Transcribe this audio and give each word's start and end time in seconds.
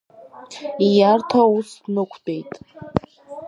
Ииарҭа 0.87 1.41
ус 1.55 1.69
днықәтәеит. 1.83 2.51